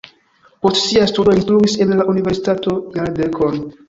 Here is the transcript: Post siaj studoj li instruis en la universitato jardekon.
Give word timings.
Post 0.65 0.77
siaj 0.85 1.03
studoj 1.11 1.35
li 1.35 1.37
instruis 1.41 1.75
en 1.85 1.93
la 1.99 2.07
universitato 2.13 2.73
jardekon. 2.97 3.61